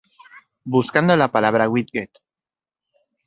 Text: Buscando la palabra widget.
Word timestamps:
Buscando 0.63 1.15
la 1.15 1.31
palabra 1.31 1.69
widget. 1.69 2.09